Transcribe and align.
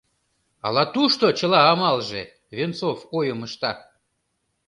Ала 0.65 0.83
тушто 0.93 1.25
чыла 1.39 1.59
амалже,— 1.71 2.21
Венцов 2.57 2.97
ойым 3.17 3.39
ышта. 3.47 3.71